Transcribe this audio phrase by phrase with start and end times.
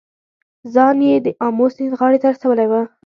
[0.73, 2.73] ځان یې د آمو سیند غاړې ته رسولی و.